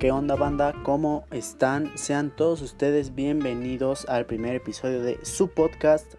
¿Qué 0.00 0.12
onda 0.12 0.34
banda? 0.34 0.72
¿Cómo 0.82 1.26
están? 1.30 1.92
Sean 1.94 2.34
todos 2.34 2.62
ustedes 2.62 3.14
bienvenidos 3.14 4.06
al 4.08 4.24
primer 4.24 4.54
episodio 4.54 5.02
de 5.02 5.22
su 5.26 5.48
podcast 5.48 6.14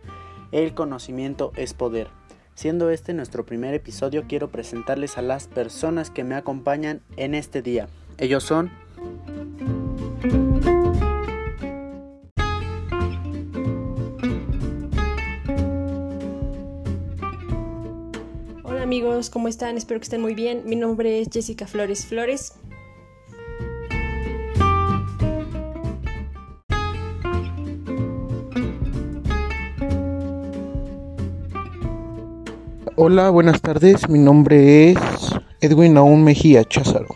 El 0.51 0.75
conocimiento 0.75 1.51
es 1.55 1.73
poder. 1.73 2.07
Siendo 2.53 2.91
este 2.91 3.15
nuestro 3.15 3.43
primer 3.43 3.73
episodio, 3.73 4.25
quiero 4.29 4.51
presentarles 4.51 5.17
a 5.17 5.23
las 5.23 5.47
personas 5.47 6.11
que 6.11 6.23
me 6.23 6.35
acompañan 6.35 7.01
en 7.17 7.33
este 7.33 7.63
día. 7.63 7.87
Ellos 8.19 8.43
son... 8.43 8.69
Hola 18.61 18.83
amigos, 18.83 19.31
¿cómo 19.31 19.47
están? 19.47 19.75
Espero 19.75 19.99
que 19.99 20.03
estén 20.03 20.21
muy 20.21 20.35
bien. 20.35 20.61
Mi 20.65 20.75
nombre 20.75 21.19
es 21.19 21.29
Jessica 21.33 21.65
Flores 21.65 22.05
Flores. 22.05 22.60
Hola, 33.13 33.29
buenas 33.29 33.61
tardes. 33.61 34.07
Mi 34.07 34.19
nombre 34.19 34.91
es 34.91 34.97
Edwin 35.59 35.97
Aún 35.97 36.23
Mejía 36.23 36.63
Cházaro. 36.63 37.09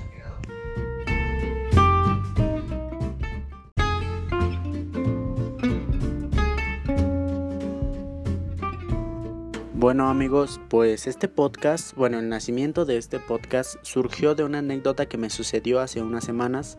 Bueno 9.74 10.10
amigos, 10.10 10.60
pues 10.68 11.08
este 11.08 11.30
podcast, 11.30 11.96
bueno, 11.96 12.20
el 12.20 12.28
nacimiento 12.28 12.84
de 12.84 12.98
este 12.98 13.22
podcast 13.22 13.78
surgió 13.82 14.36
de 14.36 14.44
una 14.44 14.58
anécdota 14.58 15.06
que 15.06 15.18
me 15.18 15.30
sucedió 15.30 15.80
hace 15.80 16.02
unas 16.02 16.26
semanas. 16.26 16.78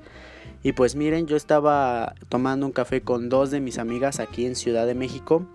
Y 0.63 0.73
pues 0.73 0.95
miren, 0.95 1.27
yo 1.27 1.39
estaba 1.39 2.15
tomando 2.29 2.67
un 2.67 2.73
café 2.73 3.01
con 3.01 3.31
dos 3.31 3.51
de 3.51 3.61
mis 3.61 3.79
amigas 3.79 4.21
aquí 4.21 4.45
en 4.45 4.57
Ciudad 4.57 4.87
de 4.87 4.95
México. 4.95 5.47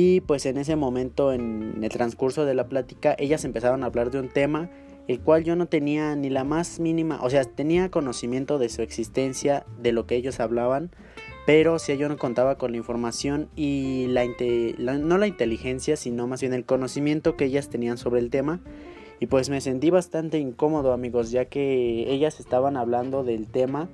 Y 0.00 0.20
pues 0.20 0.46
en 0.46 0.58
ese 0.58 0.76
momento, 0.76 1.32
en 1.32 1.82
el 1.82 1.90
transcurso 1.90 2.44
de 2.44 2.54
la 2.54 2.68
plática, 2.68 3.16
ellas 3.18 3.44
empezaron 3.44 3.82
a 3.82 3.86
hablar 3.86 4.12
de 4.12 4.20
un 4.20 4.28
tema 4.28 4.70
el 5.08 5.18
cual 5.18 5.42
yo 5.42 5.56
no 5.56 5.66
tenía 5.66 6.14
ni 6.14 6.30
la 6.30 6.44
más 6.44 6.78
mínima, 6.78 7.18
o 7.20 7.30
sea, 7.30 7.42
tenía 7.42 7.90
conocimiento 7.90 8.58
de 8.58 8.68
su 8.68 8.82
existencia, 8.82 9.66
de 9.82 9.90
lo 9.90 10.06
que 10.06 10.14
ellos 10.14 10.38
hablaban, 10.38 10.92
pero 11.46 11.80
si 11.80 11.96
yo 11.96 12.08
no 12.08 12.16
contaba 12.16 12.58
con 12.58 12.70
la 12.70 12.76
información 12.76 13.48
y 13.56 14.06
la, 14.06 14.24
no 14.98 15.18
la 15.18 15.26
inteligencia, 15.26 15.96
sino 15.96 16.28
más 16.28 16.42
bien 16.42 16.54
el 16.54 16.64
conocimiento 16.64 17.36
que 17.36 17.46
ellas 17.46 17.68
tenían 17.68 17.98
sobre 17.98 18.20
el 18.20 18.30
tema. 18.30 18.60
Y 19.18 19.26
pues 19.26 19.50
me 19.50 19.60
sentí 19.60 19.90
bastante 19.90 20.38
incómodo 20.38 20.92
amigos, 20.92 21.32
ya 21.32 21.46
que 21.46 22.04
ellas 22.08 22.38
estaban 22.38 22.76
hablando 22.76 23.24
del 23.24 23.48
tema 23.48 23.88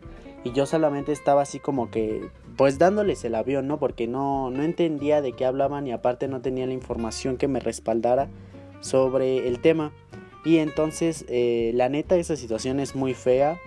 y 0.44 0.52
yo 0.52 0.66
solamente 0.66 1.12
estaba 1.12 1.40
así 1.40 1.60
como 1.60 1.90
que 1.90 2.28
pues 2.56 2.78
dándoles 2.78 3.24
el 3.24 3.34
avión, 3.34 3.66
¿no? 3.66 3.78
Porque 3.78 4.06
no, 4.06 4.50
no 4.50 4.62
entendía 4.62 5.20
de 5.20 5.32
qué 5.32 5.44
hablaban 5.44 5.86
y 5.86 5.92
aparte 5.92 6.28
no 6.28 6.40
tenía 6.40 6.66
la 6.66 6.72
información 6.72 7.36
que 7.36 7.48
me 7.48 7.60
respaldara 7.60 8.28
sobre 8.80 9.48
el 9.48 9.60
tema. 9.60 9.92
Y 10.44 10.58
entonces 10.58 11.24
eh, 11.28 11.72
la 11.74 11.88
neta 11.88 12.16
esa 12.16 12.36
situación 12.36 12.80
es 12.80 12.94
muy 12.94 13.14
fea 13.14 13.58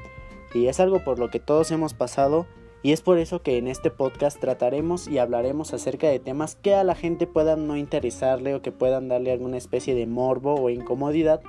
y 0.53 0.67
es 0.67 0.79
algo 0.79 1.03
por 1.03 1.19
lo 1.19 1.29
que 1.29 1.39
todos 1.39 1.71
hemos 1.71 1.93
pasado 1.93 2.45
y 2.83 2.91
es 2.91 3.01
por 3.01 3.17
eso 3.17 3.41
que 3.41 3.57
en 3.57 3.67
este 3.67 3.89
podcast 3.89 4.39
trataremos 4.39 5.07
y 5.07 5.17
hablaremos 5.17 5.73
acerca 5.73 6.07
de 6.07 6.19
temas 6.19 6.55
que 6.55 6.75
a 6.75 6.83
la 6.83 6.95
gente 6.95 7.25
puedan 7.25 7.67
no 7.67 7.75
interesarle 7.75 8.53
o 8.53 8.61
que 8.61 8.71
puedan 8.71 9.07
darle 9.07 9.31
alguna 9.31 9.57
especie 9.57 9.95
de 9.95 10.05
morbo 10.05 10.53
o 10.53 10.69
incomodidad, 10.69 11.41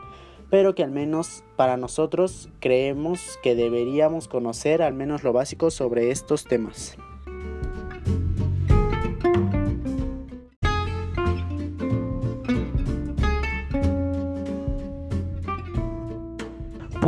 pero 0.51 0.75
que 0.75 0.83
al 0.83 0.91
menos 0.91 1.45
para 1.57 1.77
nosotros 1.77 2.49
creemos 2.61 3.39
que 3.43 3.55
deberíamos 3.55 4.27
conocer 4.27 4.81
al 4.81 4.95
menos 4.95 5.23
lo 5.23 5.35
básico 5.35 5.71
sobre 5.71 6.11
estos 6.11 6.45
temas. 6.45 6.97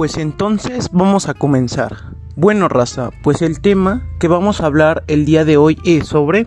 Pues 0.01 0.17
entonces 0.17 0.89
vamos 0.93 1.29
a 1.29 1.35
comenzar. 1.35 1.95
Bueno, 2.35 2.69
raza, 2.69 3.11
pues 3.23 3.43
el 3.43 3.61
tema 3.61 4.03
que 4.19 4.29
vamos 4.29 4.63
a 4.63 4.65
hablar 4.65 5.05
el 5.09 5.27
día 5.27 5.45
de 5.45 5.59
hoy 5.59 5.77
es 5.85 6.09
sobre... 6.09 6.47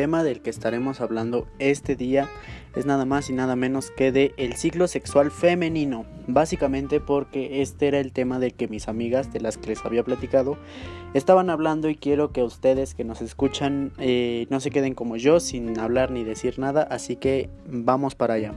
tema 0.00 0.24
del 0.24 0.40
que 0.40 0.48
estaremos 0.48 1.02
hablando 1.02 1.46
este 1.58 1.94
día 1.94 2.26
es 2.74 2.86
nada 2.86 3.04
más 3.04 3.28
y 3.28 3.34
nada 3.34 3.54
menos 3.54 3.90
que 3.90 4.12
de 4.12 4.32
el 4.38 4.54
ciclo 4.54 4.88
sexual 4.88 5.30
femenino. 5.30 6.06
Básicamente 6.26 7.00
porque 7.00 7.60
este 7.60 7.88
era 7.88 8.00
el 8.00 8.10
tema 8.10 8.38
del 8.38 8.54
que 8.54 8.66
mis 8.66 8.88
amigas, 8.88 9.30
de 9.30 9.40
las 9.40 9.58
que 9.58 9.66
les 9.66 9.84
había 9.84 10.02
platicado, 10.02 10.56
estaban 11.12 11.50
hablando 11.50 11.90
y 11.90 11.96
quiero 11.96 12.32
que 12.32 12.42
ustedes 12.42 12.94
que 12.94 13.04
nos 13.04 13.20
escuchan 13.20 13.92
eh, 13.98 14.46
no 14.48 14.60
se 14.60 14.70
queden 14.70 14.94
como 14.94 15.18
yo 15.18 15.38
sin 15.38 15.78
hablar 15.78 16.12
ni 16.12 16.24
decir 16.24 16.58
nada. 16.58 16.82
Así 16.84 17.16
que 17.16 17.50
vamos 17.66 18.14
para 18.14 18.32
allá. 18.32 18.54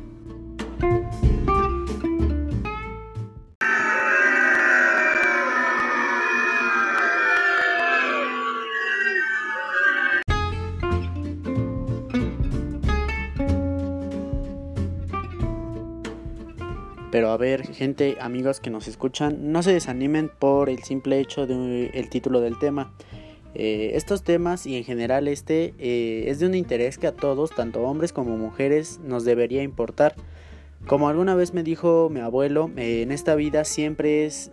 Pero 17.14 17.30
a 17.30 17.38
ver, 17.38 17.68
gente, 17.68 18.18
amigos 18.20 18.60
que 18.60 18.72
nos 18.72 18.88
escuchan, 18.88 19.52
no 19.52 19.62
se 19.62 19.72
desanimen 19.72 20.32
por 20.40 20.68
el 20.68 20.82
simple 20.82 21.20
hecho 21.20 21.46
del 21.46 21.92
el 21.94 22.10
título 22.10 22.42
del 22.42 22.58
tema. 22.58 22.92
Eh, 23.54 23.92
estos 23.94 24.24
temas 24.24 24.66
y 24.66 24.78
en 24.78 24.84
general 24.84 25.28
este 25.28 25.76
eh, 25.78 26.24
es 26.30 26.40
de 26.40 26.48
un 26.48 26.56
interés 26.56 26.98
que 26.98 27.06
a 27.06 27.12
todos, 27.12 27.52
tanto 27.52 27.84
hombres 27.84 28.14
como 28.14 28.36
mujeres, 28.36 29.00
nos 29.04 29.26
debería 29.26 29.62
importar. 29.62 30.16
Como 30.88 31.08
alguna 31.08 31.36
vez 31.36 31.54
me 31.54 31.62
dijo 31.62 32.10
mi 32.10 32.20
abuelo, 32.20 32.72
eh, 32.78 33.04
en 33.04 33.12
esta 33.12 33.36
vida 33.36 33.64
siempre 33.64 34.26
es, 34.26 34.52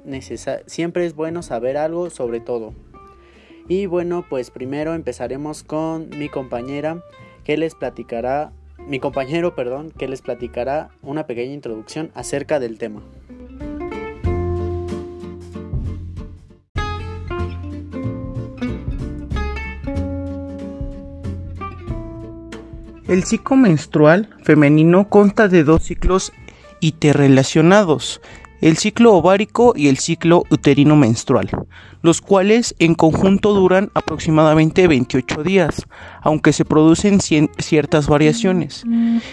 siempre 0.66 1.06
es 1.06 1.14
bueno 1.14 1.42
saber 1.42 1.78
algo 1.78 2.10
sobre 2.10 2.40
todo. 2.40 2.74
Y 3.68 3.86
bueno, 3.86 4.26
pues 4.28 4.50
primero 4.50 4.92
empezaremos 4.92 5.62
con 5.62 6.10
mi 6.10 6.28
compañera 6.28 7.02
que 7.42 7.56
les 7.56 7.74
platicará 7.74 8.52
mi 8.86 8.98
compañero, 8.98 9.54
perdón, 9.54 9.90
que 9.90 10.08
les 10.08 10.22
platicará 10.22 10.90
una 11.02 11.26
pequeña 11.26 11.52
introducción 11.54 12.10
acerca 12.14 12.58
del 12.58 12.78
tema. 12.78 13.02
El 23.10 23.24
ciclo 23.24 23.56
menstrual 23.56 24.28
femenino 24.44 25.08
consta 25.08 25.48
de 25.48 25.64
dos 25.64 25.82
ciclos 25.82 26.32
interrelacionados, 26.78 28.20
el 28.60 28.76
ciclo 28.76 29.14
ovárico 29.14 29.72
y 29.76 29.88
el 29.88 29.98
ciclo 29.98 30.44
uterino 30.50 30.96
menstrual, 30.96 31.50
los 32.02 32.20
cuales 32.20 32.74
en 32.78 32.94
conjunto 32.94 33.54
duran 33.54 33.90
aproximadamente 33.94 34.86
28 34.86 35.42
días, 35.42 35.86
aunque 36.22 36.52
se 36.52 36.64
producen 36.64 37.20
ciertas 37.20 38.06
variaciones. 38.08 38.84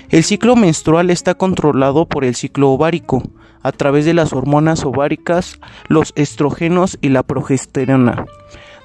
El 0.10 0.24
ciclo 0.24 0.56
menstrual 0.56 1.10
está 1.10 1.36
controlado 1.36 2.06
por 2.06 2.26
el 2.26 2.36
ciclo 2.36 2.72
ovárico, 2.72 3.24
a 3.64 3.72
través 3.72 4.06
de 4.06 4.14
las 4.14 4.32
hormonas 4.34 4.86
ováricas, 4.86 5.60
los 5.90 6.14
estrógenos 6.16 6.98
y 7.02 7.10
la 7.10 7.24
progesterona. 7.24 8.26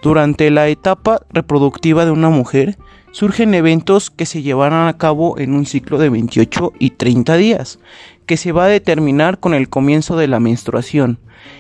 Durante 0.03 0.51
la 0.51 0.67
etapa 0.67 1.21
reproductiva 1.31 2.05
de 2.05 2.11
una 2.11 2.29
mujer, 2.29 2.77
surgen 3.13 3.55
eventos 3.55 4.11
que 4.11 4.27
se 4.27 4.43
llevarán 4.43 4.89
a 4.89 4.99
cabo 4.99 5.39
en 5.39 5.55
un 5.55 5.67
ciclo 5.67 5.99
de 5.99 6.09
28 6.09 6.73
y 6.79 6.91
30 6.91 7.37
días, 7.37 7.79
que 8.27 8.37
se 8.37 8.53
va 8.53 8.65
a 8.65 8.69
determinar 8.69 9.39
con 9.39 9.55
el 9.55 9.69
comienzo 9.69 10.17
de 10.17 10.29
la 10.29 10.41
menstruación, 10.41 11.19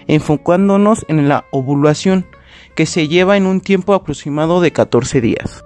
enfocándonos 0.08 1.04
en 1.08 1.28
la 1.28 1.44
ovulación, 1.52 2.26
que 2.74 2.86
se 2.86 3.06
lleva 3.06 3.36
en 3.36 3.46
un 3.46 3.60
tiempo 3.60 3.94
aproximado 3.94 4.60
de 4.60 4.72
14 4.72 5.20
días. 5.20 5.62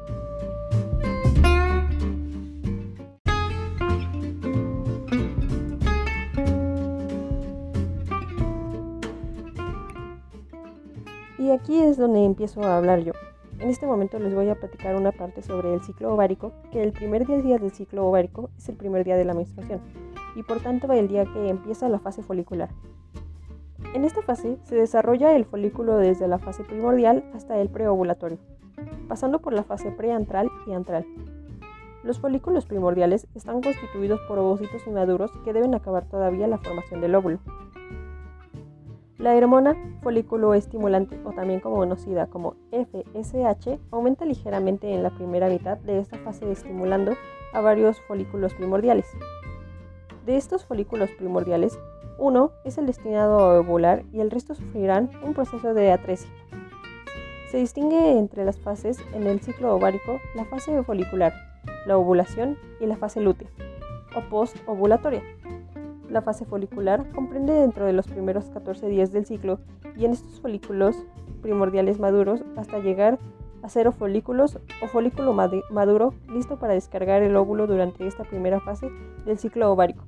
Y 11.38 11.50
aquí 11.50 11.80
es 11.80 11.96
donde 11.96 12.24
empiezo 12.24 12.64
a 12.64 12.76
hablar 12.76 13.04
yo. 13.04 13.12
En 13.58 13.70
este 13.70 13.86
momento 13.86 14.18
les 14.18 14.34
voy 14.34 14.50
a 14.50 14.54
platicar 14.54 14.94
una 14.96 15.12
parte 15.12 15.42
sobre 15.42 15.72
el 15.72 15.80
ciclo 15.80 16.12
ovárico, 16.12 16.52
que 16.70 16.82
el 16.82 16.92
primer 16.92 17.26
día 17.26 17.58
del 17.58 17.70
ciclo 17.70 18.06
ovárico 18.06 18.50
es 18.58 18.68
el 18.68 18.76
primer 18.76 19.04
día 19.04 19.16
de 19.16 19.24
la 19.24 19.32
menstruación 19.32 19.80
y 20.34 20.42
por 20.42 20.60
tanto 20.60 20.92
el 20.92 21.08
día 21.08 21.24
que 21.24 21.48
empieza 21.48 21.88
la 21.88 21.98
fase 21.98 22.22
folicular. 22.22 22.68
En 23.94 24.04
esta 24.04 24.20
fase 24.20 24.58
se 24.64 24.74
desarrolla 24.74 25.34
el 25.34 25.46
folículo 25.46 25.96
desde 25.96 26.28
la 26.28 26.38
fase 26.38 26.64
primordial 26.64 27.24
hasta 27.34 27.58
el 27.58 27.70
preovulatorio, 27.70 28.38
pasando 29.08 29.40
por 29.40 29.54
la 29.54 29.64
fase 29.64 29.90
preantral 29.90 30.50
y 30.66 30.74
antral. 30.74 31.06
Los 32.02 32.20
folículos 32.20 32.66
primordiales 32.66 33.26
están 33.34 33.62
constituidos 33.62 34.20
por 34.28 34.38
ovocitos 34.38 34.86
inmaduros 34.86 35.32
que 35.44 35.54
deben 35.54 35.74
acabar 35.74 36.06
todavía 36.06 36.46
la 36.46 36.58
formación 36.58 37.00
del 37.00 37.14
óvulo. 37.14 37.38
La 39.18 39.34
hormona 39.34 39.74
folículo 40.02 40.52
estimulante, 40.52 41.18
o 41.24 41.32
también 41.32 41.60
conocida 41.60 42.26
como 42.26 42.54
FSH, 42.70 43.78
aumenta 43.90 44.26
ligeramente 44.26 44.92
en 44.92 45.02
la 45.02 45.08
primera 45.08 45.48
mitad 45.48 45.78
de 45.78 46.00
esta 46.00 46.18
fase 46.18 46.50
estimulando 46.52 47.14
a 47.54 47.62
varios 47.62 47.98
folículos 48.02 48.52
primordiales. 48.52 49.06
De 50.26 50.36
estos 50.36 50.66
folículos 50.66 51.10
primordiales, 51.12 51.78
uno 52.18 52.50
es 52.64 52.76
el 52.76 52.84
destinado 52.84 53.38
a 53.38 53.60
ovular 53.60 54.04
y 54.12 54.20
el 54.20 54.30
resto 54.30 54.54
sufrirán 54.54 55.10
un 55.22 55.32
proceso 55.32 55.72
de 55.72 55.92
atresia. 55.92 56.30
Se 57.50 57.56
distingue 57.56 58.18
entre 58.18 58.44
las 58.44 58.58
fases 58.58 58.98
en 59.14 59.26
el 59.26 59.40
ciclo 59.40 59.74
ovárico 59.74 60.20
la 60.34 60.44
fase 60.44 60.82
folicular, 60.82 61.32
la 61.86 61.96
ovulación 61.96 62.58
y 62.80 62.86
la 62.86 62.98
fase 62.98 63.20
lútea 63.22 63.48
o 64.14 64.20
postovulatoria. 64.28 65.22
La 66.10 66.22
fase 66.22 66.44
folicular 66.44 67.10
comprende 67.10 67.52
dentro 67.52 67.84
de 67.86 67.92
los 67.92 68.06
primeros 68.06 68.46
14 68.50 68.88
días 68.88 69.12
del 69.12 69.26
ciclo 69.26 69.58
y 69.96 70.04
en 70.04 70.12
estos 70.12 70.40
folículos 70.40 70.96
primordiales 71.42 71.98
maduros 71.98 72.42
hasta 72.56 72.78
llegar 72.78 73.18
a 73.62 73.68
cero 73.68 73.92
folículos 73.92 74.58
o 74.82 74.86
folículo 74.86 75.32
maduro 75.32 76.14
listo 76.32 76.58
para 76.58 76.74
descargar 76.74 77.22
el 77.22 77.34
óvulo 77.36 77.66
durante 77.66 78.06
esta 78.06 78.24
primera 78.24 78.60
fase 78.60 78.88
del 79.24 79.38
ciclo 79.38 79.70
ovárico. 79.72 80.04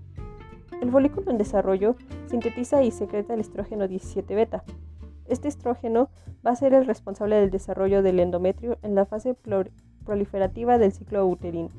El 0.80 0.90
folículo 0.92 1.32
en 1.32 1.38
desarrollo 1.38 1.96
sintetiza 2.26 2.82
y 2.84 2.92
secreta 2.92 3.34
el 3.34 3.40
estrógeno 3.40 3.88
17 3.88 4.34
beta. 4.34 4.62
Este 5.26 5.48
estrógeno 5.48 6.08
va 6.46 6.52
a 6.52 6.56
ser 6.56 6.72
el 6.72 6.86
responsable 6.86 7.36
del 7.36 7.50
desarrollo 7.50 8.02
del 8.02 8.20
endometrio 8.20 8.78
en 8.82 8.94
la 8.94 9.04
fase 9.04 9.34
proliferativa 10.04 10.78
del 10.78 10.92
ciclo 10.92 11.26
uterino. 11.26 11.70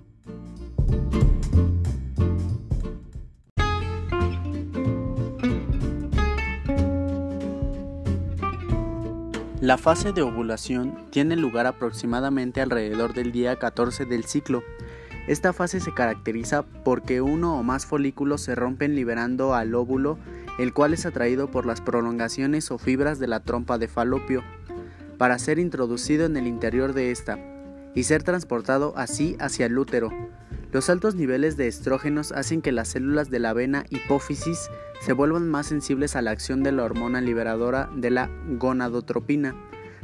La 9.62 9.78
fase 9.78 10.14
de 10.14 10.22
ovulación 10.22 10.96
tiene 11.10 11.36
lugar 11.36 11.68
aproximadamente 11.68 12.62
alrededor 12.62 13.14
del 13.14 13.34
día 13.34 13.58
14 13.58 14.06
del 14.06 14.24
ciclo. 14.24 14.64
Esta 15.28 15.52
fase 15.52 15.82
se 15.82 15.94
caracteriza 15.94 16.64
porque 16.64 17.20
uno 17.20 17.60
o 17.60 17.64
más 17.64 17.86
folículos 17.86 18.40
se 18.40 18.56
rompen 18.56 18.96
liberando 18.96 19.54
al 19.54 19.76
óvulo, 19.76 20.18
el 20.60 20.74
cual 20.74 20.94
es 20.94 21.06
atraído 21.06 21.52
por 21.52 21.66
las 21.66 21.82
prolongaciones 21.82 22.72
o 22.72 22.78
fibras 22.78 23.20
de 23.20 23.28
la 23.28 23.42
trompa 23.42 23.78
de 23.78 23.90
falopio, 23.90 24.46
para 25.18 25.38
ser 25.38 25.60
introducido 25.60 26.26
en 26.26 26.38
el 26.38 26.48
interior 26.48 26.94
de 26.94 27.12
esta 27.12 27.38
y 27.94 28.04
ser 28.04 28.24
transportado 28.24 28.94
así 28.96 29.36
hacia 29.42 29.66
el 29.66 29.78
útero. 29.78 30.10
Los 30.72 30.88
altos 30.92 31.16
niveles 31.16 31.58
de 31.58 31.68
estrógenos 31.68 32.32
hacen 32.32 32.62
que 32.62 32.72
las 32.72 32.90
células 32.90 33.32
de 33.32 33.40
la 33.40 33.54
vena 33.54 33.86
hipófisis 33.90 34.70
se 35.02 35.14
vuelvan 35.14 35.50
más 35.50 35.66
sensibles 35.66 36.16
a 36.16 36.22
la 36.22 36.30
acción 36.30 36.62
de 36.62 36.72
la 36.72 36.84
hormona 36.84 37.22
liberadora 37.22 37.90
de 37.96 38.12
la 38.12 38.30
gonadotropina, 38.50 39.56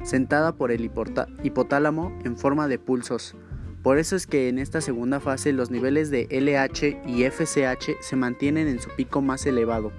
sentada 0.04 0.56
por 0.56 0.72
el 0.72 0.90
hipotálamo 1.44 2.18
en 2.24 2.36
forma 2.36 2.68
de 2.68 2.80
pulsos. 2.80 3.36
Por 3.84 4.00
eso 4.00 4.16
es 4.16 4.26
que 4.26 4.50
en 4.50 4.58
esta 4.58 4.82
segunda 4.82 5.20
fase 5.20 5.54
los 5.54 5.70
niveles 5.70 6.10
de 6.10 6.28
LH 6.32 7.04
y 7.08 7.30
FSH 7.30 7.98
se 8.02 8.16
mantienen 8.16 8.68
en 8.68 8.82
su 8.82 8.90
pico 8.96 9.22
más 9.22 9.46
elevado. 9.46 9.92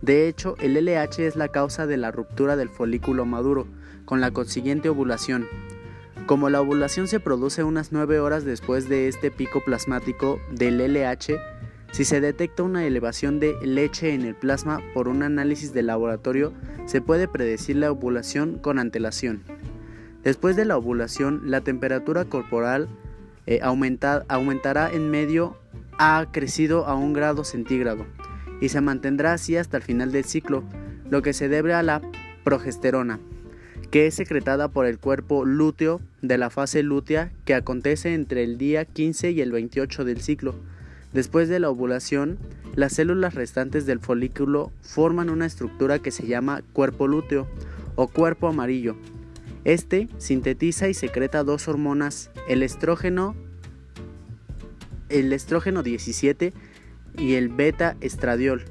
De 0.00 0.26
hecho, 0.26 0.56
el 0.58 0.74
LH 0.74 1.28
es 1.28 1.36
la 1.36 1.46
causa 1.46 1.86
de 1.86 1.96
la 1.96 2.10
ruptura 2.10 2.56
del 2.56 2.70
folículo 2.70 3.24
maduro, 3.24 3.68
con 4.04 4.20
la 4.20 4.32
consiguiente 4.32 4.88
ovulación. 4.88 5.46
Como 6.26 6.50
la 6.50 6.60
ovulación 6.60 7.08
se 7.08 7.20
produce 7.20 7.64
unas 7.64 7.90
9 7.90 8.20
horas 8.20 8.44
después 8.44 8.88
de 8.88 9.08
este 9.08 9.30
pico 9.30 9.60
plasmático 9.64 10.40
del 10.50 10.78
LH, 10.78 11.36
si 11.90 12.04
se 12.04 12.20
detecta 12.20 12.62
una 12.62 12.86
elevación 12.86 13.40
de 13.40 13.54
leche 13.62 14.14
en 14.14 14.22
el 14.22 14.34
plasma 14.34 14.80
por 14.94 15.08
un 15.08 15.22
análisis 15.22 15.74
de 15.74 15.82
laboratorio, 15.82 16.52
se 16.86 17.00
puede 17.00 17.28
predecir 17.28 17.76
la 17.76 17.90
ovulación 17.90 18.58
con 18.58 18.78
antelación. 18.78 19.42
Después 20.22 20.54
de 20.54 20.64
la 20.64 20.76
ovulación, 20.76 21.42
la 21.44 21.60
temperatura 21.60 22.24
corporal 22.24 22.88
eh, 23.46 23.60
aumentará 23.62 24.90
en 24.90 25.10
medio 25.10 25.56
ha 25.98 26.26
crecido 26.30 26.86
a 26.86 26.94
un 26.94 27.12
grado 27.12 27.44
centígrado 27.44 28.06
y 28.60 28.68
se 28.68 28.80
mantendrá 28.80 29.32
así 29.32 29.56
hasta 29.56 29.76
el 29.76 29.82
final 29.82 30.12
del 30.12 30.24
ciclo, 30.24 30.62
lo 31.10 31.20
que 31.20 31.32
se 31.32 31.48
debe 31.48 31.74
a 31.74 31.82
la 31.82 32.00
progesterona, 32.44 33.18
que 33.90 34.06
es 34.06 34.14
secretada 34.14 34.68
por 34.68 34.86
el 34.86 34.98
cuerpo 34.98 35.44
lúteo 35.44 36.00
de 36.22 36.38
la 36.38 36.50
fase 36.50 36.82
lútea 36.82 37.32
que 37.44 37.54
acontece 37.54 38.14
entre 38.14 38.44
el 38.44 38.58
día 38.58 38.84
15 38.84 39.32
y 39.32 39.40
el 39.40 39.52
28 39.52 40.04
del 40.04 40.20
ciclo. 40.20 40.54
Después 41.12 41.48
de 41.48 41.60
la 41.60 41.68
ovulación, 41.68 42.38
las 42.74 42.94
células 42.94 43.34
restantes 43.34 43.84
del 43.84 44.00
folículo 44.00 44.72
forman 44.80 45.28
una 45.28 45.46
estructura 45.46 45.98
que 45.98 46.10
se 46.10 46.26
llama 46.26 46.62
cuerpo 46.72 47.06
lúteo 47.06 47.46
o 47.96 48.08
cuerpo 48.08 48.48
amarillo. 48.48 48.96
Este 49.64 50.08
sintetiza 50.18 50.88
y 50.88 50.94
secreta 50.94 51.44
dos 51.44 51.68
hormonas, 51.68 52.30
el 52.48 52.62
estrógeno, 52.62 53.36
el 55.08 55.32
estrógeno 55.32 55.82
17 55.82 56.52
y 57.18 57.34
el 57.34 57.48
beta 57.50 57.96
estradiol, 58.00 58.64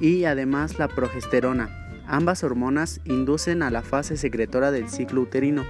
y 0.00 0.24
además 0.24 0.78
la 0.78 0.88
progesterona. 0.88 1.77
Ambas 2.10 2.42
hormonas 2.42 3.02
inducen 3.04 3.62
a 3.62 3.70
la 3.70 3.82
fase 3.82 4.16
secretora 4.16 4.70
del 4.70 4.88
ciclo 4.88 5.20
uterino, 5.20 5.64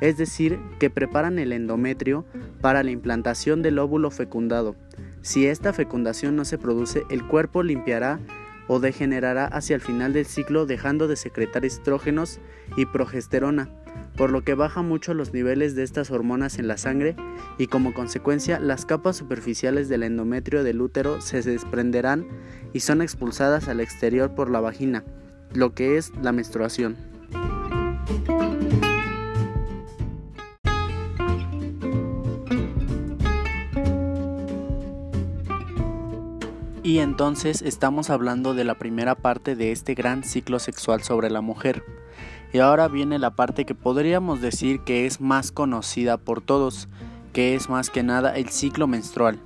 es 0.00 0.16
decir, 0.16 0.58
que 0.80 0.90
preparan 0.90 1.38
el 1.38 1.52
endometrio 1.52 2.24
para 2.60 2.82
la 2.82 2.90
implantación 2.90 3.62
del 3.62 3.78
óvulo 3.78 4.10
fecundado. 4.10 4.74
Si 5.22 5.46
esta 5.46 5.72
fecundación 5.72 6.34
no 6.34 6.44
se 6.44 6.58
produce, 6.58 7.04
el 7.08 7.24
cuerpo 7.24 7.62
limpiará 7.62 8.18
o 8.66 8.80
degenerará 8.80 9.46
hacia 9.46 9.76
el 9.76 9.80
final 9.80 10.12
del 10.12 10.26
ciclo 10.26 10.66
dejando 10.66 11.06
de 11.06 11.14
secretar 11.14 11.64
estrógenos 11.64 12.40
y 12.76 12.86
progesterona, 12.86 13.70
por 14.16 14.32
lo 14.32 14.42
que 14.42 14.54
baja 14.54 14.82
mucho 14.82 15.14
los 15.14 15.32
niveles 15.32 15.76
de 15.76 15.84
estas 15.84 16.10
hormonas 16.10 16.58
en 16.58 16.66
la 16.66 16.78
sangre 16.78 17.14
y 17.58 17.68
como 17.68 17.94
consecuencia 17.94 18.58
las 18.58 18.86
capas 18.86 19.16
superficiales 19.16 19.88
del 19.88 20.02
endometrio 20.02 20.64
del 20.64 20.80
útero 20.80 21.20
se 21.20 21.42
desprenderán 21.42 22.26
y 22.72 22.80
son 22.80 23.02
expulsadas 23.02 23.68
al 23.68 23.78
exterior 23.78 24.34
por 24.34 24.50
la 24.50 24.60
vagina, 24.60 25.04
lo 25.52 25.74
que 25.74 25.96
es 25.96 26.12
la 26.22 26.32
menstruación. 26.32 26.96
Y 36.86 37.00
entonces 37.00 37.62
estamos 37.62 38.10
hablando 38.10 38.54
de 38.54 38.62
la 38.62 38.76
primera 38.76 39.16
parte 39.16 39.56
de 39.56 39.72
este 39.72 39.94
gran 39.94 40.22
ciclo 40.22 40.60
sexual 40.60 41.02
sobre 41.02 41.30
la 41.30 41.40
mujer. 41.40 41.82
Y 42.52 42.60
ahora 42.60 42.86
viene 42.86 43.18
la 43.18 43.34
parte 43.34 43.64
que 43.64 43.74
podríamos 43.74 44.40
decir 44.40 44.80
que 44.80 45.04
es 45.04 45.20
más 45.20 45.50
conocida 45.50 46.16
por 46.16 46.40
todos, 46.40 46.88
que 47.32 47.56
es 47.56 47.68
más 47.68 47.90
que 47.90 48.04
nada 48.04 48.36
el 48.36 48.50
ciclo 48.50 48.86
menstrual. 48.86 49.40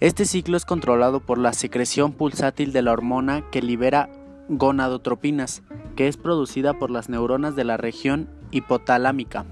Este 0.00 0.24
ciclo 0.24 0.56
es 0.56 0.64
controlado 0.64 1.20
por 1.20 1.36
la 1.36 1.52
secreción 1.52 2.12
pulsátil 2.12 2.72
de 2.72 2.80
la 2.80 2.92
hormona 2.92 3.44
que 3.50 3.60
libera 3.60 4.08
gonadotropinas, 4.50 5.62
que 5.96 6.08
es 6.08 6.16
producida 6.16 6.74
por 6.74 6.90
las 6.90 7.08
neuronas 7.08 7.56
de 7.56 7.64
la 7.64 7.76
región 7.76 8.28
hipotalámica. 8.50 9.46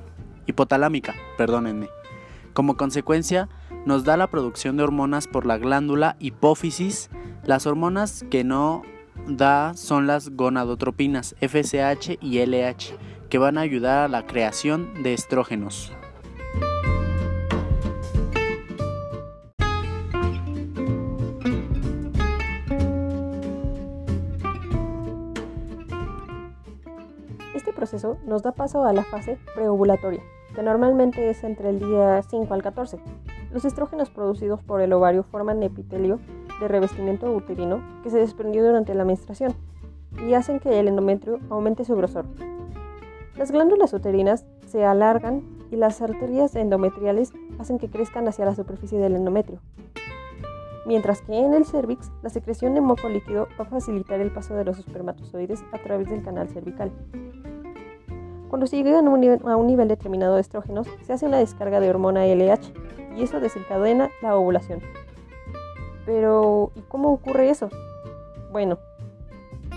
Hipotalámica, 0.46 1.14
perdónenme. 1.36 1.88
Como 2.52 2.76
consecuencia, 2.76 3.48
nos 3.86 4.04
da 4.04 4.16
la 4.16 4.26
producción 4.26 4.76
de 4.76 4.82
hormonas 4.82 5.28
por 5.28 5.46
la 5.46 5.56
glándula 5.56 6.16
hipófisis. 6.18 7.10
Las 7.44 7.66
hormonas 7.66 8.24
que 8.30 8.42
no 8.42 8.82
da 9.28 9.74
son 9.74 10.06
las 10.06 10.30
gonadotropinas 10.30 11.36
FSH 11.40 12.18
y 12.20 12.44
LH, 12.44 12.96
que 13.30 13.38
van 13.38 13.58
a 13.58 13.62
ayudar 13.62 14.04
a 14.04 14.08
la 14.08 14.26
creación 14.26 15.02
de 15.02 15.14
estrógenos. 15.14 15.92
Proceso 27.78 28.18
nos 28.26 28.42
da 28.42 28.50
paso 28.50 28.82
a 28.84 28.92
la 28.92 29.04
fase 29.04 29.38
preovulatoria, 29.54 30.20
que 30.52 30.64
normalmente 30.64 31.30
es 31.30 31.44
entre 31.44 31.70
el 31.70 31.78
día 31.78 32.20
5 32.28 32.52
al 32.52 32.62
14. 32.62 32.98
Los 33.52 33.64
estrógenos 33.64 34.10
producidos 34.10 34.60
por 34.64 34.80
el 34.80 34.92
ovario 34.92 35.22
forman 35.22 35.62
epitelio 35.62 36.18
de 36.60 36.66
revestimiento 36.66 37.32
uterino 37.32 37.80
que 38.02 38.10
se 38.10 38.18
desprendió 38.18 38.66
durante 38.66 38.94
la 38.94 39.04
menstruación 39.04 39.54
y 40.26 40.34
hacen 40.34 40.58
que 40.58 40.80
el 40.80 40.88
endometrio 40.88 41.38
aumente 41.50 41.84
su 41.84 41.94
grosor. 41.94 42.24
Las 43.36 43.52
glándulas 43.52 43.92
uterinas 43.92 44.44
se 44.66 44.84
alargan 44.84 45.44
y 45.70 45.76
las 45.76 46.02
arterias 46.02 46.56
endometriales 46.56 47.32
hacen 47.60 47.78
que 47.78 47.88
crezcan 47.88 48.26
hacia 48.26 48.44
la 48.44 48.56
superficie 48.56 48.98
del 48.98 49.14
endometrio. 49.14 49.60
mientras 50.86 51.20
que 51.20 51.36
en 51.38 51.52
el 51.52 51.66
cervix 51.66 52.10
la 52.22 52.30
secreción 52.30 52.72
de 52.72 52.80
moco 52.80 53.10
líquido 53.10 53.46
va 53.60 53.64
a 53.66 53.68
facilitar 53.68 54.20
el 54.20 54.32
paso 54.32 54.54
de 54.54 54.64
los 54.64 54.78
espermatozoides 54.78 55.62
a 55.70 55.78
través 55.78 56.08
del 56.08 56.22
canal 56.22 56.48
cervical. 56.48 56.90
Cuando 58.48 58.66
se 58.66 58.76
llega 58.76 58.98
a 58.98 59.02
un, 59.02 59.20
nivel, 59.20 59.40
a 59.46 59.56
un 59.56 59.66
nivel 59.66 59.88
determinado 59.88 60.36
de 60.36 60.40
estrógenos, 60.40 60.86
se 61.02 61.12
hace 61.12 61.26
una 61.26 61.38
descarga 61.38 61.80
de 61.80 61.90
hormona 61.90 62.26
LH 62.26 62.72
y 63.16 63.22
eso 63.22 63.40
desencadena 63.40 64.10
la 64.22 64.36
ovulación. 64.36 64.80
Pero, 66.06 66.72
¿y 66.74 66.80
cómo 66.82 67.12
ocurre 67.12 67.50
eso? 67.50 67.68
Bueno, 68.50 68.78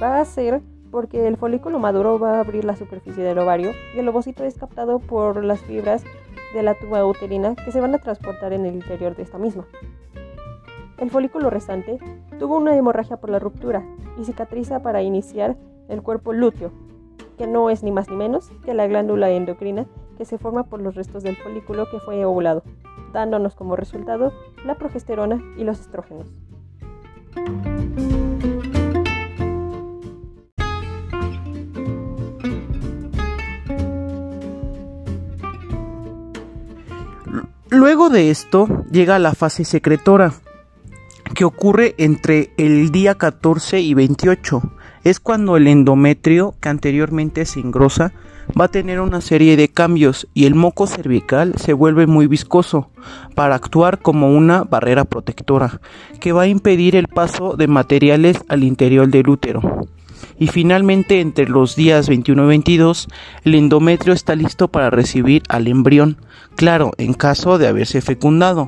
va 0.02 0.20
a 0.20 0.26
ser 0.26 0.62
porque 0.92 1.28
el 1.28 1.38
folículo 1.38 1.80
maduro 1.80 2.20
va 2.20 2.38
a 2.38 2.40
abrir 2.42 2.66
la 2.66 2.76
superficie 2.76 3.24
del 3.24 3.40
ovario 3.40 3.72
y 3.96 4.00
el 4.00 4.08
ovocito 4.08 4.44
es 4.44 4.58
captado 4.58 5.00
por 5.00 5.44
las 5.44 5.60
fibras 5.62 6.04
de 6.54 6.64
la 6.64 6.74
tuba 6.76 7.06
uterina 7.06 7.56
que 7.56 7.72
se 7.72 7.80
van 7.80 7.96
a 7.96 8.00
transportar 8.00 8.54
en 8.54 8.66
el 8.66 8.76
interior 8.76 9.16
de 9.16 9.24
esta 9.24 9.38
misma. 9.38 9.66
El 10.98 11.10
folículo 11.10 11.50
restante 11.50 11.98
tuvo 12.40 12.58
una 12.58 12.76
hemorragia 12.76 13.18
por 13.18 13.30
la 13.30 13.40
ruptura 13.40 13.84
y 14.20 14.26
cicatriza 14.26 14.82
para 14.82 15.02
iniciar 15.02 15.56
el 15.88 16.02
cuerpo 16.04 16.32
lúteo, 16.34 16.72
que 17.42 17.48
no 17.48 17.72
es 17.72 17.82
ni 17.82 17.92
más 17.92 18.08
ni 18.08 18.16
menos 18.16 18.52
que 18.64 18.76
la 18.76 18.86
glándula 18.86 19.32
endocrina 19.32 19.88
que 20.16 20.26
se 20.26 20.38
forma 20.38 20.66
por 20.66 20.80
los 20.80 20.94
restos 20.94 21.24
del 21.24 21.36
folículo 21.36 21.90
que 21.90 22.00
fue 22.00 22.24
ovulado, 22.24 22.62
dándonos 23.14 23.56
como 23.56 23.76
resultado 23.76 24.32
la 24.64 24.76
progesterona 24.76 25.42
y 25.58 25.64
los 25.64 25.80
estrógenos. 25.80 26.28
Luego 37.72 38.12
de 38.12 38.30
esto 38.30 38.68
llega 38.92 39.18
la 39.18 39.34
fase 39.34 39.66
secretora, 39.66 40.32
que 41.34 41.44
ocurre 41.44 41.96
entre 41.98 42.52
el 42.58 42.92
día 42.92 43.16
14 43.16 43.80
y 43.80 43.96
28. 43.96 44.62
Es 45.04 45.20
cuando 45.20 45.58
el 45.58 45.68
endometrio, 45.68 46.54
que 46.62 46.70
anteriormente 46.70 47.46
se 47.46 47.60
engrosa, 47.60 48.14
va 48.60 48.66
a 48.66 48.72
tener 48.72 49.00
una 49.00 49.22
serie 49.22 49.58
de 49.58 49.70
cambios 49.70 50.28
y 50.34 50.46
el 50.46 50.56
moco 50.56 50.88
cervical 50.88 51.54
se 51.58 51.74
vuelve 51.74 52.08
muy 52.08 52.28
viscoso 52.28 52.90
para 53.36 53.56
actuar 53.56 54.00
como 54.00 54.36
una 54.36 54.64
barrera 54.64 55.06
protectora 55.06 55.80
que 56.20 56.32
va 56.32 56.44
a 56.44 56.48
impedir 56.48 56.96
el 56.96 57.08
paso 57.08 57.56
de 57.56 57.68
materiales 57.68 58.44
al 58.48 58.64
interior 58.64 59.08
del 59.08 59.30
útero. 59.30 59.88
Y 60.42 60.48
finalmente, 60.48 61.22
entre 61.22 61.48
los 61.48 61.76
días 61.76 62.10
21 62.10 62.46
y 62.46 62.48
22, 62.48 63.08
el 63.44 63.54
endometrio 63.54 64.12
está 64.12 64.36
listo 64.36 64.70
para 64.70 64.90
recibir 64.90 65.44
al 65.50 65.68
embrión, 65.68 66.18
claro, 66.56 66.94
en 66.98 67.14
caso 67.14 67.60
de 67.60 67.68
haberse 67.68 68.02
fecundado. 68.02 68.68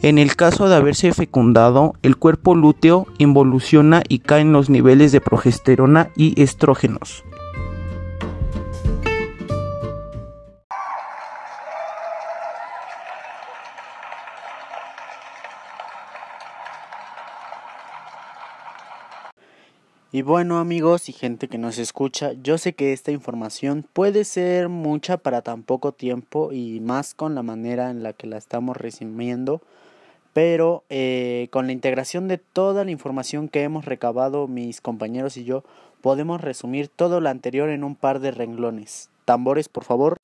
En 0.00 0.16
el 0.16 0.34
caso 0.34 0.70
de 0.70 0.76
haberse 0.76 1.12
fecundado, 1.12 1.92
el 2.00 2.16
cuerpo 2.16 2.54
lúteo 2.54 3.06
involuciona 3.18 4.02
y 4.08 4.20
caen 4.20 4.54
los 4.54 4.70
niveles 4.70 5.12
de 5.12 5.20
progesterona 5.20 6.08
y 6.16 6.40
estrógenos. 6.40 7.22
Y 20.12 20.22
bueno 20.22 20.58
amigos 20.58 21.08
y 21.08 21.12
gente 21.12 21.46
que 21.46 21.56
nos 21.56 21.78
escucha, 21.78 22.32
yo 22.42 22.58
sé 22.58 22.72
que 22.72 22.92
esta 22.92 23.12
información 23.12 23.86
puede 23.92 24.24
ser 24.24 24.68
mucha 24.68 25.18
para 25.18 25.42
tan 25.42 25.62
poco 25.62 25.92
tiempo 25.92 26.50
y 26.52 26.80
más 26.80 27.14
con 27.14 27.36
la 27.36 27.44
manera 27.44 27.90
en 27.90 28.02
la 28.02 28.12
que 28.12 28.26
la 28.26 28.36
estamos 28.36 28.76
resumiendo, 28.76 29.60
pero 30.32 30.82
eh, 30.90 31.46
con 31.52 31.68
la 31.68 31.72
integración 31.72 32.26
de 32.26 32.38
toda 32.38 32.84
la 32.84 32.90
información 32.90 33.48
que 33.48 33.62
hemos 33.62 33.84
recabado 33.84 34.48
mis 34.48 34.80
compañeros 34.80 35.36
y 35.36 35.44
yo, 35.44 35.62
podemos 36.00 36.40
resumir 36.40 36.88
todo 36.88 37.20
lo 37.20 37.28
anterior 37.28 37.68
en 37.68 37.84
un 37.84 37.94
par 37.94 38.18
de 38.18 38.32
renglones. 38.32 39.10
Tambores, 39.26 39.68
por 39.68 39.84
favor. 39.84 40.19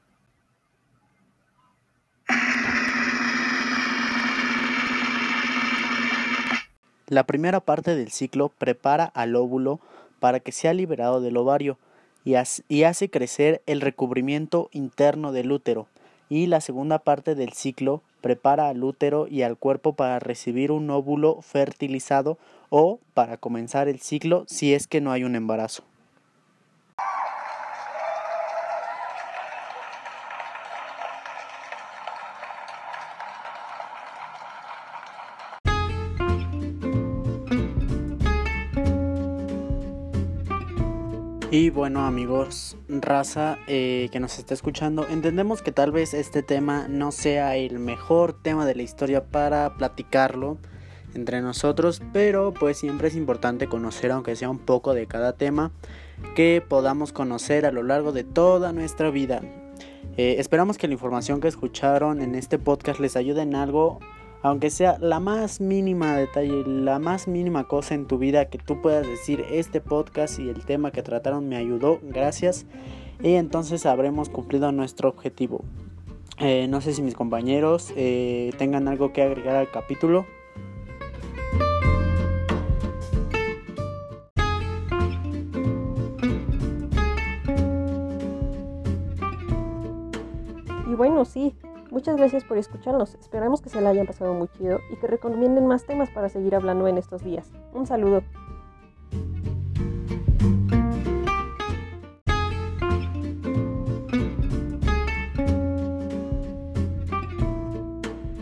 La 7.09 7.25
primera 7.25 7.61
parte 7.61 7.95
del 7.95 8.11
ciclo 8.11 8.49
prepara 8.49 9.05
al 9.05 9.37
óvulo 9.37 9.79
para 10.19 10.41
que 10.41 10.51
sea 10.51 10.75
liberado 10.75 11.21
del 11.21 11.37
ovario 11.37 11.79
y, 12.25 12.35
hace 12.35 13.11
crecer 13.11 13.63
el 13.67 13.81
recubrimiento 13.81 14.69
interno 14.73 15.31
del 15.31 15.53
útero. 15.53 15.87
Y 16.29 16.47
la 16.47 16.61
segunda 16.61 16.99
parte 16.99 17.37
del 17.37 17.53
ciclo 17.53 18.03
prepara 18.21 18.69
al 18.69 18.83
útero 18.83 19.29
y 19.29 19.43
al 19.43 19.57
cuerpo 19.57 19.93
para 19.93 20.19
recibir 20.19 20.73
un 20.73 20.91
óvulo 20.91 21.41
fertilizado 21.43 22.39
o 22.71 22.99
para 23.15 23.37
comenzar 23.37 23.87
el 23.87 24.01
ciclo 24.01 24.43
si 24.49 24.75
es 24.75 24.89
que 24.89 25.01
no 25.01 25.13
hay 25.13 25.23
un 25.23 25.37
embarazo. 25.37 25.85
Y 41.51 41.71
bueno 41.71 42.05
amigos, 42.05 42.77
raza 42.89 43.59
eh, 43.69 44.09
que 44.11 44.19
nos 44.19 44.37
está 44.41 44.53
escuchando, 44.53 45.07
entendemos 45.09 45.63
que 45.63 45.71
tal 45.71 45.93
vez 45.93 46.13
este 46.13 46.43
tema 46.43 46.89
no 46.89 47.13
sea 47.13 47.55
el 47.55 47.79
mejor 47.79 48.33
tema 48.43 48.67
de 48.67 48.75
la 48.75 48.83
historia 48.83 49.25
para 49.25 49.77
platicarlo 49.77 50.59
entre 51.15 51.43
nosotros, 51.43 52.03
pero 52.13 52.53
pues 52.53 52.79
siempre 52.79 53.09
es 53.09 53.15
importante 53.15 53.69
conocer 53.69 54.11
aunque 54.11 54.35
sea 54.35 54.51
un 54.51 54.59
poco 54.59 54.93
de 54.93 55.07
cada 55.07 55.35
tema 55.35 55.71
que 56.35 56.65
podamos 56.69 57.13
conocer 57.13 57.65
a 57.65 57.71
lo 57.71 57.85
largo 57.85 58.11
de 58.11 58.25
toda 58.25 58.73
nuestra 58.73 59.11
vida. 59.11 59.41
Eh, 60.17 60.37
esperamos 60.39 60.79
que 60.79 60.89
la 60.89 60.95
información 60.95 61.41
que 61.41 61.47
escucharon 61.47 62.23
en 62.23 62.35
este 62.35 62.59
podcast 62.59 62.99
les 62.99 63.15
ayude 63.15 63.43
en 63.43 63.55
algo 63.55 64.01
aunque 64.43 64.71
sea 64.71 64.99
la 65.01 65.21
más 65.21 65.61
mínima 65.61 66.17
detalle, 66.17 66.65
la 66.67 66.99
más 66.99 67.29
mínima 67.29 67.65
cosa 67.69 67.95
en 67.95 68.07
tu 68.07 68.19
vida 68.19 68.47
que 68.47 68.59
tú 68.59 68.81
puedas 68.81 69.07
decir, 69.07 69.45
este 69.51 69.81
podcast 69.81 70.39
y 70.39 70.49
el 70.49 70.65
tema 70.65 70.91
que 70.91 71.03
trataron 71.03 71.49
me 71.49 71.57
ayudó, 71.57 71.99
gracias, 72.03 72.67
y 73.23 73.35
entonces 73.35 73.87
habremos 73.87 74.29
cumplido 74.29 74.71
nuestro 74.73 75.09
objetivo. 75.09 75.65
Eh, 76.39 76.67
no 76.69 76.83
sé 76.83 76.93
si 76.93 77.01
mis 77.01 77.15
compañeros 77.15 77.93
eh, 77.97 78.53
tengan 78.59 78.89
algo 78.89 79.13
que 79.13 79.23
agregar 79.23 79.57
al 79.57 79.71
capítulo. 79.71 80.27
Y 90.87 90.95
bueno, 90.95 91.25
sí, 91.25 91.55
Muchas 91.91 92.17
gracias 92.17 92.45
por 92.45 92.59
escucharnos. 92.59 93.15
Esperamos 93.15 93.61
que 93.63 93.69
se 93.69 93.81
la 93.81 93.91
hayan 93.91 94.07
pasado 94.07 94.35
muy 94.35 94.49
chido 94.49 94.81
y 94.93 94.97
que 94.97 95.07
recomienden 95.07 95.67
más 95.67 95.85
temas 95.85 96.11
para 96.11 96.29
seguir 96.29 96.55
hablando 96.55 96.89
en 96.89 96.99
estos 96.99 97.23
días. 97.23 97.51
Un 97.73 97.87
saludo. 97.87 98.23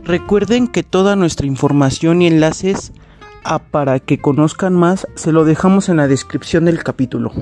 Recuerden 0.05 0.69
que 0.69 0.83
toda 0.83 1.17
nuestra 1.17 1.47
información 1.47 2.21
y 2.21 2.27
enlaces 2.27 2.93
a 3.43 3.59
para 3.59 4.01
que 4.01 4.19
conozcan 4.19 4.75
más 4.75 5.07
se 5.15 5.33
lo 5.33 5.45
dejamos 5.45 5.89
en 5.89 5.97
la 5.97 6.09
descripción 6.09 6.67
del 6.67 6.85
capítulo. 6.85 7.33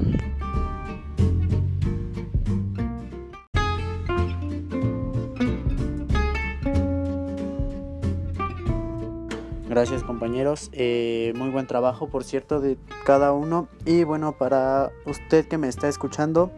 Gracias 9.72 10.04
compañeros, 10.04 10.68
eh, 10.74 11.32
muy 11.34 11.48
buen 11.48 11.66
trabajo 11.66 12.06
por 12.06 12.24
cierto 12.24 12.60
de 12.60 12.76
cada 13.06 13.32
uno. 13.32 13.68
Y 13.86 14.04
bueno 14.04 14.32
para 14.32 14.90
usted 15.06 15.48
que 15.48 15.56
me 15.56 15.66
está 15.66 15.88
escuchando 15.88 16.52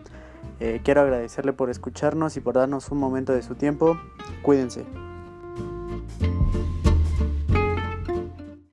eh, 0.59 0.80
quiero 0.83 1.02
agradecerle 1.02 1.52
por 1.52 1.71
escucharnos 1.71 2.37
y 2.37 2.40
por 2.40 2.54
darnos 2.54 2.90
un 2.90 2.99
momento 2.99 3.33
de 3.33 3.42
su 3.42 3.54
tiempo, 3.54 3.97
cuídense. 4.42 4.85